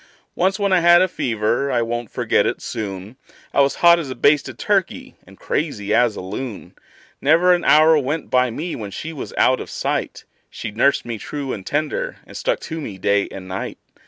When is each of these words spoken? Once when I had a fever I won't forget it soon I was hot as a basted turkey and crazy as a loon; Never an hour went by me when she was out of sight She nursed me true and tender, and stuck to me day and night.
Once 0.33 0.57
when 0.57 0.73
I 0.73 0.79
had 0.79 1.03
a 1.03 1.07
fever 1.07 1.71
I 1.71 1.83
won't 1.83 2.09
forget 2.09 2.47
it 2.47 2.59
soon 2.59 3.17
I 3.53 3.61
was 3.61 3.75
hot 3.85 3.99
as 3.99 4.09
a 4.09 4.15
basted 4.15 4.57
turkey 4.57 5.15
and 5.27 5.37
crazy 5.37 5.93
as 5.93 6.15
a 6.15 6.21
loon; 6.21 6.73
Never 7.21 7.53
an 7.53 7.63
hour 7.63 7.95
went 7.99 8.31
by 8.31 8.49
me 8.49 8.75
when 8.75 8.89
she 8.89 9.13
was 9.13 9.31
out 9.37 9.59
of 9.59 9.69
sight 9.69 10.25
She 10.49 10.71
nursed 10.71 11.05
me 11.05 11.19
true 11.19 11.53
and 11.53 11.63
tender, 11.63 12.15
and 12.25 12.35
stuck 12.35 12.61
to 12.61 12.81
me 12.81 12.97
day 12.97 13.27
and 13.29 13.47
night. 13.47 13.77